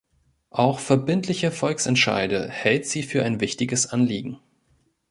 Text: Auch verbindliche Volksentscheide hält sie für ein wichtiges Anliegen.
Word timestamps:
Auch 0.49 0.79
verbindliche 0.79 1.51
Volksentscheide 1.51 2.49
hält 2.49 2.87
sie 2.87 3.03
für 3.03 3.23
ein 3.23 3.39
wichtiges 3.39 3.85
Anliegen. 3.85 4.39